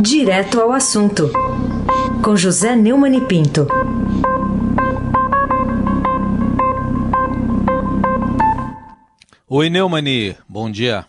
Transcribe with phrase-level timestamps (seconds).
[0.00, 1.24] Direto ao assunto,
[2.24, 3.66] com José Neumann e Pinto.
[9.50, 11.04] Oi, Neumani, bom dia.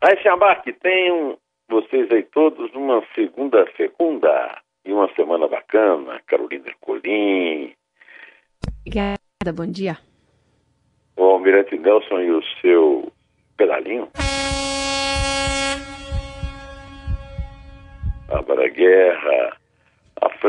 [0.00, 1.38] Aí, Xambarque, tenham
[1.70, 6.20] vocês aí todos uma segunda fecunda e uma semana bacana.
[6.26, 7.72] Carolina Ercolim.
[8.80, 9.98] Obrigada, bom dia.
[11.16, 12.81] O Almirante Nelson e o seu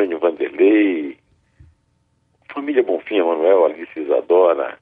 [0.04, 1.18] Afrânio Vanderlei,
[2.54, 4.78] família Bonfim, Manuel, Alice Isadora,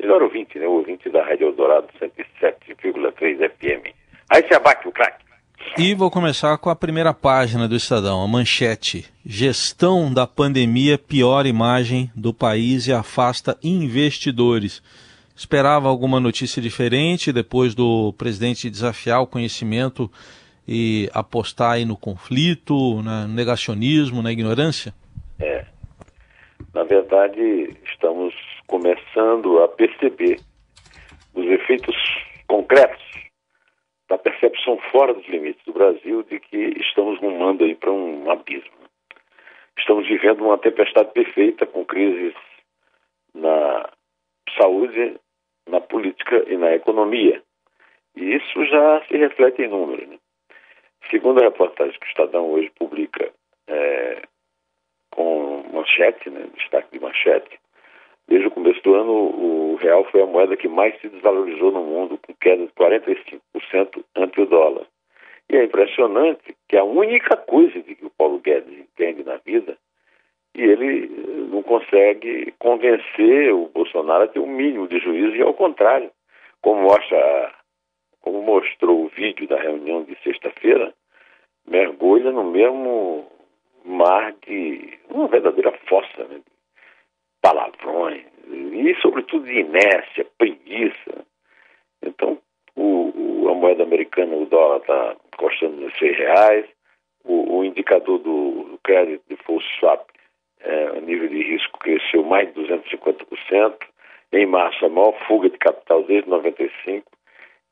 [0.00, 0.66] melhor ouvinte, né?
[0.68, 3.92] Ouvinte da Rádio Eldorado 107,3 FM.
[4.30, 5.24] Aí se abate o craque.
[5.76, 9.04] E vou começar com a primeira página do Estadão, a manchete.
[9.26, 14.80] Gestão da pandemia pior imagem do país e afasta investidores.
[15.34, 20.08] Esperava alguma notícia diferente depois do presidente desafiar o conhecimento
[20.66, 24.94] e apostar aí no conflito, no negacionismo, na ignorância?
[25.40, 25.64] É.
[26.74, 28.34] Na verdade, estamos
[28.66, 30.38] começando a perceber
[31.34, 31.96] os efeitos
[32.46, 33.02] concretos
[34.08, 38.70] da percepção fora dos limites do Brasil de que estamos rumando aí para um abismo.
[39.78, 42.34] Estamos vivendo uma tempestade perfeita com crises
[43.34, 43.88] na
[44.60, 45.18] saúde,
[45.66, 47.42] na política e na economia.
[48.14, 50.08] E isso já se reflete em números.
[50.08, 50.18] Né?
[51.10, 53.30] Segundo a reportagem que o Estadão hoje publica
[53.66, 54.22] é,
[55.10, 57.58] com manchete, né, destaque de manchete,
[58.28, 61.82] desde o começo do ano o real foi a moeda que mais se desvalorizou no
[61.82, 64.86] mundo, com queda de 45% ante o dólar.
[65.50, 69.76] E é impressionante que a única coisa de que o Paulo Guedes entende na vida,
[70.54, 71.08] e ele
[71.50, 76.10] não consegue convencer o Bolsonaro a ter um mínimo de juízo, e ao contrário,
[76.60, 77.52] como mostra
[78.22, 80.94] como mostrou o vídeo da reunião de sexta-feira,
[81.66, 83.30] mergulha no mesmo
[83.84, 86.40] mar de uma verdadeira fossa, né?
[87.40, 91.26] palavrões e, sobretudo, de inércia, preguiça.
[92.02, 92.38] Então,
[92.76, 93.12] o,
[93.44, 96.66] o, a moeda americana, o dólar, está custando nos seis reais,
[97.24, 100.08] o, o indicador do, crédito de full swap,
[100.60, 103.76] é, nível de risco cresceu mais de 250%.
[104.32, 107.10] Em março, a maior fuga de capital desde 95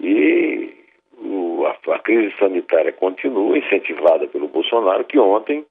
[0.00, 0.74] e
[1.18, 5.64] o, a, a, crise sanitária continua, incentivada pelo Bolsonaro, que ontem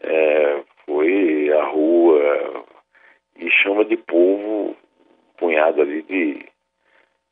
[0.00, 2.64] é, foi à rua
[3.36, 4.74] e chama de povo um
[5.36, 6.46] punhado ali de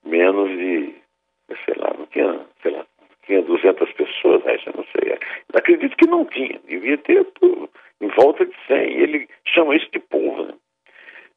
[0.05, 0.95] menos de,
[1.65, 2.85] sei lá, não tinha, sei lá,
[3.25, 5.17] tinha 200 pessoas, né, não sei.
[5.55, 7.69] Acredito que não tinha, devia ter por,
[8.01, 10.45] em volta de 100, e ele chama isso de povo.
[10.45, 10.55] Né?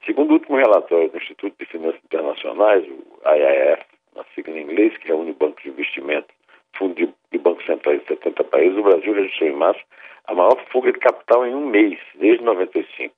[0.06, 4.98] Segundo o último relatório do Instituto de Finanças Internacionais, o IIF, na sigla em inglês,
[4.98, 6.28] que reúne bancos de investimento,
[6.78, 9.84] fundo de, de bancos centrais de 70 países, o Brasil registrou em março
[10.28, 13.14] a maior fuga de capital em um mês, desde 95.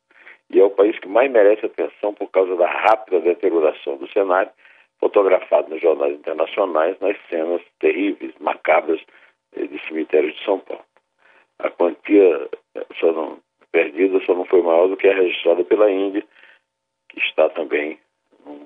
[0.49, 4.51] E é o país que mais merece atenção por causa da rápida deterioração do cenário,
[4.99, 8.99] fotografado nos jornais internacionais nas cenas terríveis, macabras
[9.55, 10.83] eh, de cemitérios de São Paulo.
[11.59, 13.39] A quantia eh, só não,
[13.71, 16.23] perdida só não foi maior do que a registrada pela Índia,
[17.09, 17.99] que está também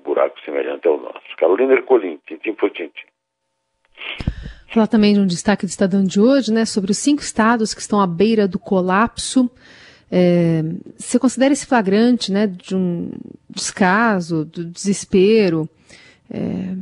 [0.02, 1.20] buraco semelhante ao nosso.
[1.38, 3.06] Carolina Ercolim, tintim por tintim.
[4.68, 7.80] Falar também de um destaque do Estadão de hoje, né, sobre os cinco estados que
[7.80, 9.50] estão à beira do colapso.
[10.10, 10.62] É,
[10.96, 13.10] você considera esse flagrante, né, de um
[13.50, 15.68] descaso, do desespero,
[16.30, 16.74] é,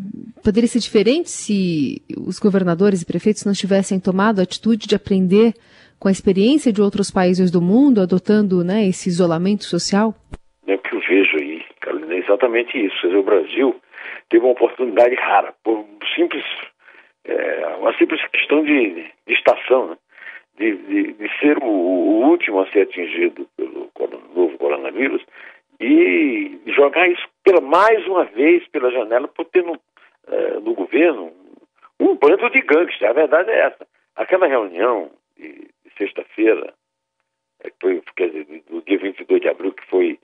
[0.44, 5.54] poderia ser diferente se os governadores e prefeitos não tivessem tomado a atitude de aprender
[5.98, 10.14] com a experiência de outros países do mundo, adotando né, esse isolamento social?
[10.69, 11.60] É o que eu vejo aí
[12.12, 13.00] é exatamente isso.
[13.00, 13.80] Dizer, o Brasil
[14.28, 16.44] teve uma oportunidade rara, por simples,
[17.24, 18.91] é, uma simples questão de,
[19.26, 19.96] de estação, né?
[20.58, 23.91] de, de, de, ser o, o, último a ser atingido pelo
[24.34, 25.22] novo coronavírus
[25.80, 29.78] e jogar isso pela, mais uma vez pela janela por ter no,
[30.28, 31.32] é, no governo
[31.98, 33.10] um bando de gangsters.
[33.10, 33.86] A verdade é essa.
[34.16, 36.74] Aquela reunião de, de sexta-feira,
[37.65, 40.18] é, foi, quer dizer, do dia 22 de abril, que foi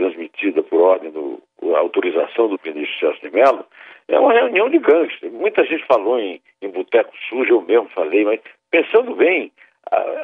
[0.00, 1.42] transmitida por ordem do
[1.76, 3.64] autorização do ministro Celso de Mello,
[4.08, 5.32] é uma reunião de gangsters.
[5.32, 9.52] Muita gente falou em, em boteco sujo, eu mesmo falei, mas pensando bem,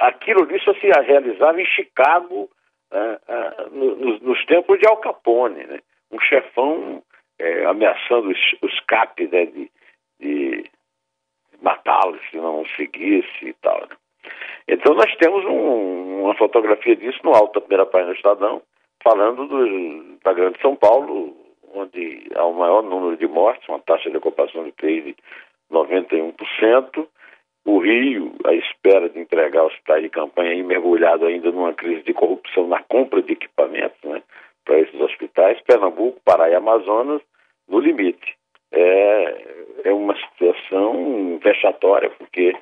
[0.00, 2.48] aquilo ali só se realizava em Chicago
[2.90, 5.80] ah, ah, nos, nos tempos de Al Capone, né?
[6.10, 7.02] um chefão
[7.38, 9.70] é, ameaçando o escape né, de,
[10.20, 10.64] de
[11.60, 13.80] matá-lo se não seguisse e tal.
[13.80, 13.96] Né?
[14.68, 18.62] Então nós temos um, uma fotografia disso no alto da primeira página do Estadão,
[19.06, 21.32] falando do, da Grande São Paulo,
[21.72, 25.16] onde há o maior número de mortes, uma taxa de ocupação de UTI de
[25.70, 27.06] 91%,
[27.64, 32.02] o Rio, à espera de entregar o hospital de campanha, e mergulhado ainda numa crise
[32.02, 34.22] de corrupção na compra de equipamentos né,
[34.64, 35.60] para esses hospitais.
[35.62, 37.22] Pernambuco, Pará e Amazonas,
[37.68, 38.34] no limite.
[38.72, 39.44] É,
[39.84, 42.56] é uma situação vexatória, porque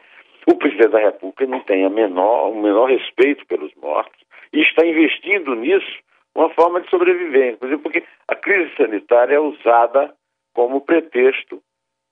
[0.46, 4.86] o presidente da República não tem a menor, o menor respeito pelos mortos e está
[4.86, 6.04] investindo nisso
[6.34, 10.14] uma forma de sobreviver, inclusive porque a crise sanitária é usada
[10.52, 11.62] como pretexto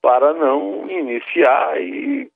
[0.01, 2.29] para não iniciar e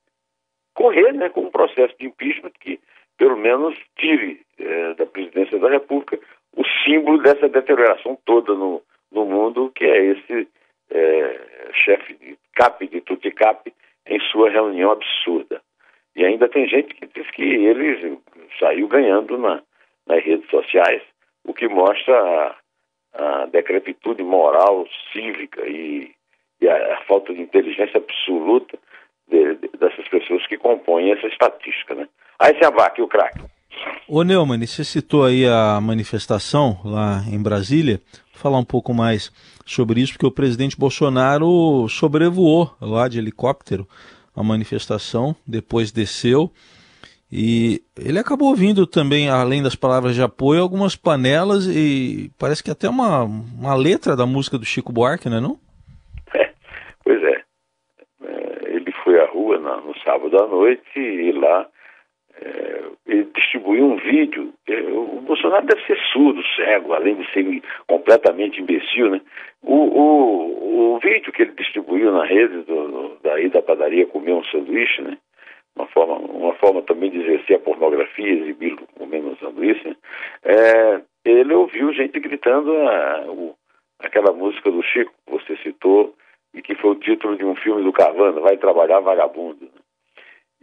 [0.74, 2.80] correr né, com um processo de impeachment que,
[3.16, 6.18] pelo menos, tire é, da presidência da República
[6.56, 8.82] o símbolo dessa deterioração toda no,
[9.12, 10.48] no mundo, que é esse
[10.90, 11.40] é,
[11.84, 13.72] chefe de CAP, de Tuticap,
[14.06, 15.60] em sua reunião absurda.
[16.16, 18.18] E ainda tem gente que diz que ele
[18.58, 19.62] saiu ganhando na,
[20.06, 21.02] nas redes sociais,
[21.58, 22.14] que mostra
[23.14, 26.10] a, a decrepitude moral, cívica e,
[26.60, 28.78] e a, a, falta de inteligência absoluta
[29.28, 31.94] de, de, dessas pessoas que compõem essa estatística.
[31.94, 32.08] Né?
[32.38, 33.40] Aí se abaque o craque.
[34.08, 38.00] Ô Neumann, você citou aí a manifestação lá em Brasília.
[38.32, 39.30] Vou falar um pouco mais
[39.66, 43.86] sobre isso, porque o presidente Bolsonaro sobrevoou lá de helicóptero
[44.34, 46.50] a manifestação, depois desceu
[47.30, 52.70] e ele acabou ouvindo também, além das palavras de apoio, algumas panelas e parece que
[52.70, 55.58] até uma, uma letra da música do Chico Buarque, não é não?
[56.34, 56.50] É,
[57.04, 57.42] pois é.
[58.24, 58.76] é.
[58.76, 61.66] Ele foi à rua no, no sábado à noite e lá
[62.40, 64.54] é, ele distribuiu um vídeo.
[64.66, 69.20] É, o Bolsonaro deve ser surdo, cego, além de ser completamente imbecil, né?
[69.62, 74.32] O, o, o vídeo que ele distribuiu na rede do, do, daí da padaria comer
[74.32, 75.18] um sanduíche, né?
[75.78, 79.96] Uma forma, uma forma também de exercer a pornografia, exibir comendo um sanduíche, né?
[80.42, 83.54] é, ele ouviu gente gritando a, o,
[84.00, 86.16] aquela música do Chico que você citou
[86.52, 89.66] e que foi o título de um filme do Cavando, Vai Trabalhar Vagabundo.
[89.66, 89.70] Né?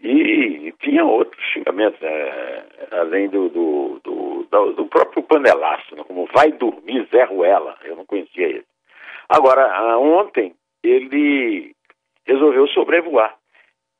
[0.03, 2.65] E, tinha outros xingamentos, né?
[2.91, 6.03] além do, do, do, do, próprio panelaço, né?
[6.05, 8.65] como vai dormir Zé Ruela, eu não conhecia ele.
[9.29, 10.53] Agora, ontem
[10.83, 11.73] ele
[12.25, 13.33] resolveu sobrevoar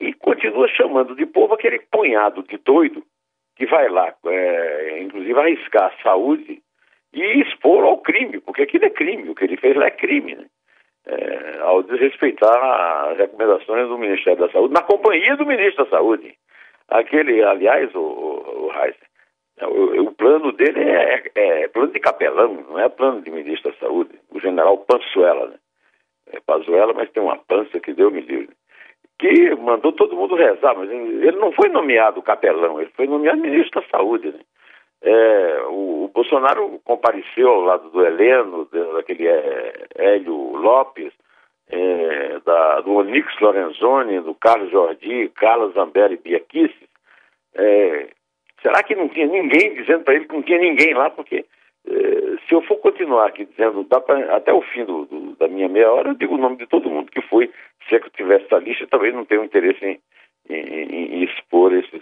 [0.07, 3.03] e continua chamando de povo aquele punhado de doido
[3.55, 6.61] que vai lá, é, inclusive arriscar a saúde
[7.13, 10.35] e expor ao crime, porque aquilo é crime, o que ele fez lá é crime,
[10.35, 10.45] né?
[11.05, 16.35] é, ao desrespeitar as recomendações do Ministério da Saúde, na companhia do Ministro da Saúde.
[16.89, 18.71] Aquele, aliás, o, o,
[19.61, 23.71] o, o, o plano dele é, é, plano de capelão, não é plano de Ministro
[23.71, 24.19] da Saúde.
[24.29, 25.55] O general Panzuela, né?
[26.31, 28.49] É Pazuela, mas tem uma pança que deu me livre.
[29.17, 33.81] Que mandou todo mundo rezar, mas ele não foi nomeado capelão, ele foi nomeado ministro
[33.81, 34.31] da Saúde.
[34.31, 34.39] Né?
[35.01, 41.13] É, o, o, Bolsonaro compareceu ao lado do Heleno, daquele é, Hélio Lopes,
[41.69, 46.89] é, da, do Onix Lorenzoni, do Carlos Jordi, Carlos Zambelli Biaquices.
[47.53, 48.09] É,
[48.61, 51.09] será que não tinha ninguém dizendo para ele que não tinha ninguém lá?
[51.09, 51.45] Porque
[52.47, 53.99] se eu for continuar aqui dizendo pra,
[54.35, 56.89] até o fim do, do, da minha meia hora, eu digo o nome de todo
[56.89, 57.51] mundo que foi.
[57.87, 59.99] Se é que eu tivesse essa lista, talvez não tenha interesse em,
[60.49, 62.01] em, em expor esses,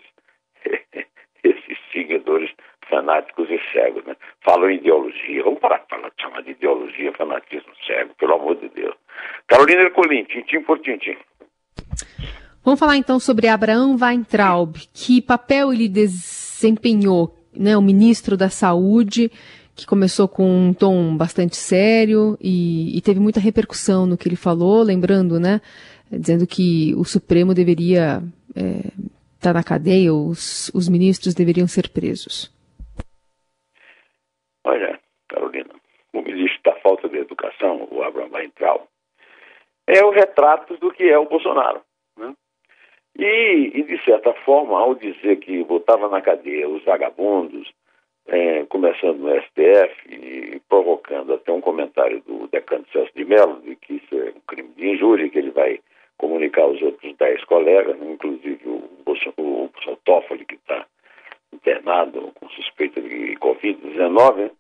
[1.44, 2.52] esses seguidores
[2.90, 4.16] fanáticos e cegos, né?
[4.42, 5.44] Falam em ideologia.
[5.44, 8.96] Vamos parar de falar, chamar de ideologia, fanatismo cego, pelo amor de Deus.
[9.48, 11.18] Carolina Ercolim, tintim por tintim.
[12.64, 14.76] Vamos falar então sobre Abraão Weintraub.
[14.94, 17.76] Que papel ele desempenhou, né?
[17.76, 19.30] O ministro da Saúde,
[19.76, 24.36] que começou com um tom bastante sério e, e teve muita repercussão no que ele
[24.36, 25.62] falou, lembrando, né?
[26.12, 28.22] Dizendo que o Supremo deveria
[28.56, 28.88] é,
[29.36, 32.54] estar tá na cadeia, os, os ministros deveriam ser presos.
[34.64, 35.74] Olha, Carolina,
[36.14, 38.84] o ministro da falta de educação, o Abraham Weintraub,
[39.88, 41.82] é o retrato do que é o Bolsonaro.
[42.16, 42.34] Né?
[43.18, 47.72] E, e, de certa forma, ao dizer que botava na cadeia os vagabundos,
[48.28, 53.76] é, começando no STF e provocando até um comentário do decano Celso de Mello de
[53.76, 55.80] que isso é um crime de injúria, que ele vai
[56.18, 60.86] comunicar aos outros dez colegas, inclusive o, Bolson, o, o Toffoli, que está
[61.52, 64.52] internado com suspeita de Covid-19, né?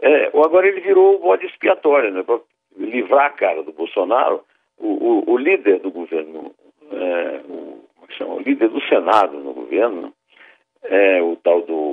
[0.00, 2.22] é, agora ele virou o bode expiatório, né?
[2.22, 2.40] Para
[2.76, 4.42] livrar a cara do Bolsonaro,
[4.78, 6.54] o, o, o líder do governo,
[6.92, 10.12] é, o, é chama, o líder do Senado no governo,
[10.84, 11.87] é o tal do.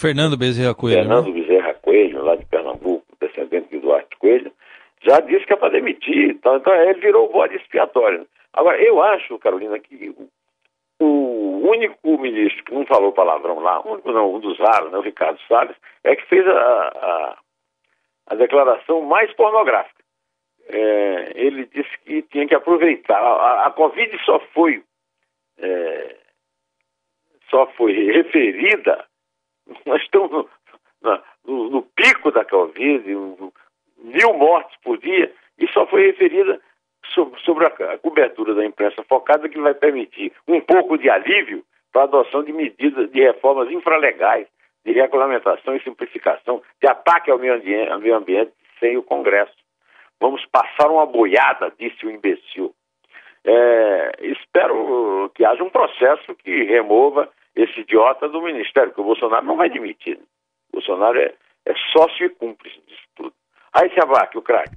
[0.00, 0.96] É, Fernando Bezerra Coelho.
[0.96, 1.02] Né?
[1.02, 1.40] Fernando né?
[1.40, 4.52] Bezerra Coelho, lá de Pernambuco, descendente de Duarte Coelho,
[5.02, 6.30] já disse que é para demitir.
[6.30, 8.26] Então, então ele virou bode expiatório.
[8.52, 10.14] Agora, eu acho, Carolina, que
[10.98, 15.02] o único ministro que não falou palavrão lá, um, não, um dos raros, né, o
[15.02, 17.38] Ricardo Salles, é que fez a, a,
[18.28, 20.02] a declaração mais pornográfica.
[20.68, 23.18] é, ele disse que tinha que aproveitar.
[23.18, 24.82] A, a Covid só foi
[25.58, 26.16] é,
[27.50, 29.04] só foi referida,
[29.86, 30.48] nós estamos no,
[31.46, 33.04] no, no pico da Covid,
[33.98, 36.60] mil mortes por dia, e só foi referida
[37.14, 42.04] sobre, a cobertura da imprensa focada que vai permitir um pouco de alívio para a
[42.04, 44.46] adoção de medidas de reformas infralegais,
[44.84, 49.52] de regulamentação e simplificação, de ataque ao meio ambiente, ao meio ambiente sem o Congresso.
[50.20, 52.74] Vamos passar uma boiada, disse o imbecil.
[53.44, 57.28] É, espero que haja um processo que remova
[57.62, 60.16] esse idiota do Ministério, que o Bolsonaro não vai admitir.
[60.16, 60.24] Né?
[60.72, 61.34] O Bolsonaro é,
[61.66, 63.32] é sócio e cúmplice disso tudo.
[63.72, 64.76] Aí se abaque o craque.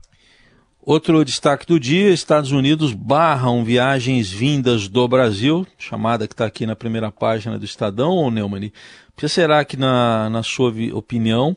[0.86, 6.66] Outro destaque do dia: Estados Unidos barram viagens vindas do Brasil, chamada que está aqui
[6.66, 8.70] na primeira página do Estadão, ou Neumann?
[9.16, 11.56] Por que será que, na, na sua opinião,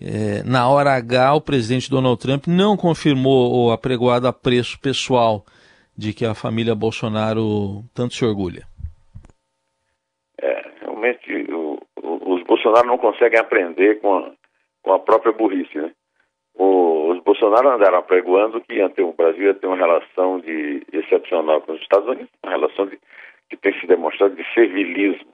[0.00, 5.44] é, na hora H, o presidente Donald Trump não confirmou o apregoado a preço pessoal
[5.96, 8.66] de que a família Bolsonaro tanto se orgulha?
[10.40, 14.30] É, realmente, o, o, os Bolsonaro não conseguem aprender com a,
[14.82, 15.90] com a própria burrice, né?
[16.54, 21.62] O, os Bolsonaro andaram apregoando que ter, o Brasil ia ter uma relação de, excepcional
[21.62, 22.98] com os Estados Unidos, uma relação de,
[23.48, 25.26] que tem se demonstrado de servilismo.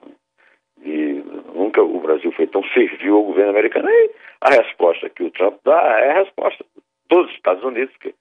[0.77, 1.23] De,
[1.53, 3.89] nunca o Brasil foi tão servil ao governo americano.
[3.89, 4.11] E
[4.41, 6.63] a resposta que o Trump dá é a resposta
[7.09, 8.13] dos Estados Unidos, que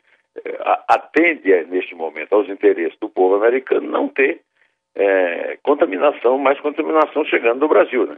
[0.45, 4.41] é, atende neste momento aos interesses do povo americano não ter
[4.95, 8.07] é, contaminação, mais contaminação chegando do Brasil.
[8.07, 8.17] Né?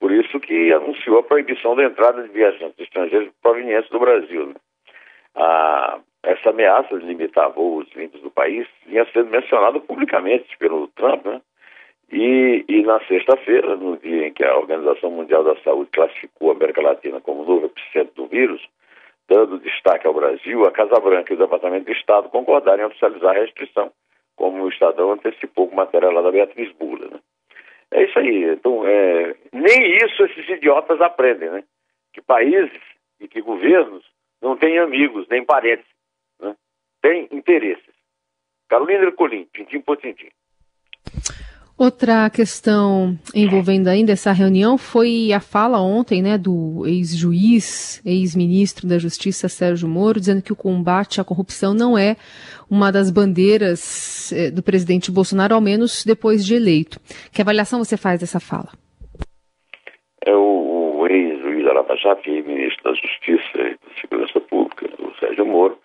[0.00, 4.46] Por isso que anunciou a proibição da entrada de viajantes estrangeiros provenientes do Brasil.
[4.46, 4.54] Né?
[5.36, 11.26] Ah, essa ameaça de limitar voos vindos do país vinha sendo mencionada publicamente pelo Trump,
[11.26, 11.40] né?
[12.12, 16.54] E, e na sexta-feira, no dia em que a Organização Mundial da Saúde classificou a
[16.54, 18.60] América Latina como novo epicentro do vírus,
[19.28, 23.30] dando destaque ao Brasil, a Casa Branca e o Departamento de Estado concordaram em oficializar
[23.30, 23.92] a restrição,
[24.34, 27.06] como o Estadão antecipou com matéria lá da Beatriz Bula.
[27.06, 27.20] Né?
[27.92, 28.44] É isso aí.
[28.52, 31.64] Então, é, nem isso esses idiotas aprendem, né?
[32.12, 32.80] Que países
[33.18, 34.04] e que governos
[34.40, 35.86] não têm amigos, nem parentes,
[36.40, 36.56] né?
[37.30, 37.94] Interesses.
[38.68, 40.28] Carolina Ercolim, tintim por tintim.
[41.80, 48.98] Outra questão envolvendo ainda essa reunião foi a fala ontem né, do ex-juiz, ex-ministro da
[48.98, 52.16] Justiça Sérgio Moro, dizendo que o combate à corrupção não é
[52.70, 57.00] uma das bandeiras eh, do presidente Bolsonaro, ao menos depois de eleito.
[57.32, 58.68] Que avaliação você faz dessa fala?
[60.26, 65.78] É o, ex-juiz Arabajá, ministro da Justiça e da Segurança Pública, o Sérgio Moro,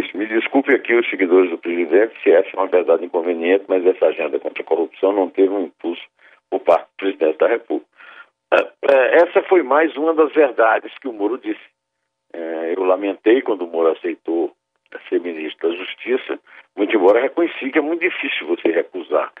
[0.00, 3.84] disse: Me desculpe aqui os seguidores do presidente se essa é uma verdade inconveniente, mas
[3.86, 6.02] essa agenda contra a corrupção não teve um impulso
[6.50, 7.90] por parte do presidente da República.
[8.52, 11.60] É, é, essa foi mais uma das verdades que o Moro disse.
[12.34, 14.52] É, eu lamentei quando o Moro aceitou
[15.08, 16.38] ser ministro da Justiça,
[16.76, 19.32] muito embora reconheci que é muito difícil você recusar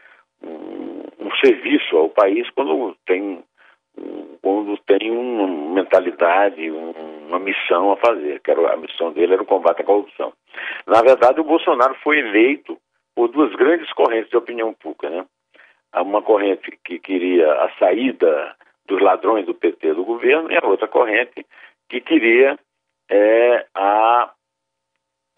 [0.42, 3.42] um, um serviço ao país quando tem
[4.40, 9.82] quando tem uma mentalidade, uma missão a fazer, que a missão dele era o combate
[9.82, 10.32] à corrupção.
[10.86, 12.78] Na verdade, o Bolsonaro foi eleito
[13.14, 15.26] por duas grandes correntes de opinião pública, né?
[15.94, 18.56] Uma corrente que queria a saída
[18.86, 21.46] dos ladrões do PT do governo e a outra corrente
[21.88, 22.58] que queria
[23.10, 24.32] é, a,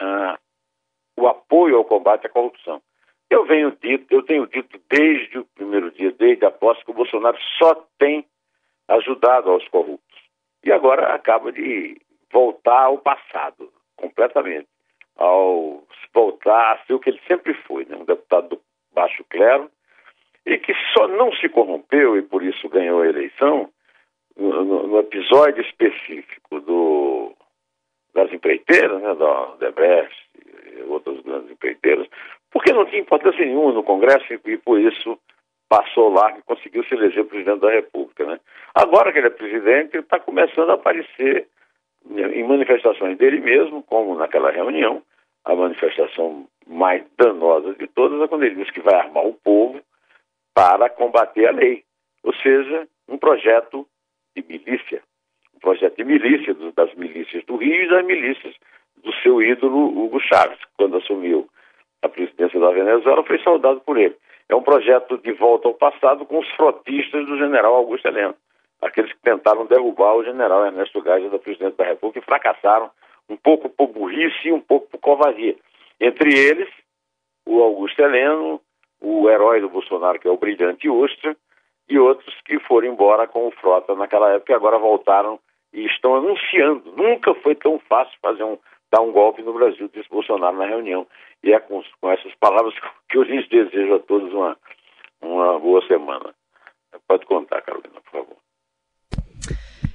[0.01, 0.39] a,
[1.17, 2.81] o apoio ao combate à corrupção.
[3.29, 6.95] Eu venho dito, eu tenho dito desde o primeiro dia, desde a posse, que o
[6.95, 8.25] Bolsonaro só tem
[8.89, 10.19] ajudado aos corruptos.
[10.63, 12.01] E agora acaba de
[12.33, 14.69] voltar ao passado, completamente.
[15.17, 17.97] Ao voltar ser o que ele sempre foi, né?
[17.97, 18.61] um deputado do
[18.93, 19.71] baixo clero,
[20.47, 23.69] e que só não se corrompeu e por isso ganhou a eleição
[24.37, 27.33] no, no episódio específico do,
[28.15, 30.15] das empreiteiras, né, da Debrecht
[30.47, 32.07] e outras grandes empreiteiras,
[32.51, 35.19] porque não tinha importância nenhuma no Congresso e por isso
[35.69, 38.25] passou lá e conseguiu se eleger presidente da República.
[38.27, 38.39] Né?
[38.75, 41.49] Agora que ele é presidente, está começando a aparecer
[42.11, 45.03] em manifestações dele mesmo, como naquela reunião,
[45.45, 49.81] a manifestação mais danosa de todas é quando ele diz que vai armar o povo
[50.55, 51.83] para combater a lei.
[52.23, 53.87] Ou seja, um projeto
[54.35, 55.03] de milícia.
[55.55, 58.55] Um projeto de milícia das milícias do Rio e das milícias
[59.03, 61.47] do seu ídolo Hugo Chávez, quando assumiu
[62.03, 64.17] a presidência da Venezuela, foi saudado por ele.
[64.49, 68.35] É um projeto de volta ao passado com os frotistas do general Augusto Heleno,
[68.85, 72.91] aqueles que tentaram derrubar o general Ernesto Geisel da presidente da República e fracassaram
[73.29, 75.57] um pouco por burrice e um pouco por covardia.
[76.01, 76.69] Entre eles,
[77.47, 78.61] o Augusto Heleno,
[79.01, 81.37] o herói do Bolsonaro, que é o brilhante Ustra,
[81.89, 85.39] e outros que foram embora com o Frota naquela época e agora voltaram
[85.73, 86.93] e estão anunciando.
[86.97, 88.59] Nunca foi tão fácil fazer um
[88.93, 91.07] dar um golpe no Brasil, disse Bolsonaro na reunião.
[91.43, 92.75] E é com, com essas palavras
[93.09, 94.57] que eu lhes desejo a todos uma,
[95.21, 96.33] uma boa semana.
[97.09, 98.44] Pode contar, Carolina, por favor.